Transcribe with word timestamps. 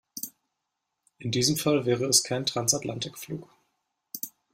In 1.19 1.29
diesem 1.29 1.57
Fall 1.57 1.85
wäre 1.85 2.05
es 2.05 2.23
kein 2.23 2.47
Transatlantikflug. 2.47 3.47